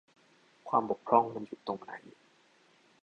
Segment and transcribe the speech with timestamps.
[0.69, 1.93] ความบกพร่องมันอยู่ตรงไหน?